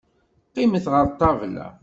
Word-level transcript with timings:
Qqimet 0.49 0.85
ɣer 0.93 1.05
ṭṭabla. 1.13 1.67